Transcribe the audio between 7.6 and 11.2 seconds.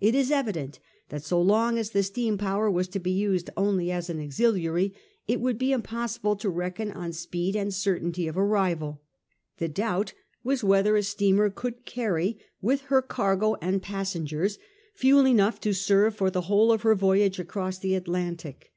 certainty of arrival. The doubt was whether a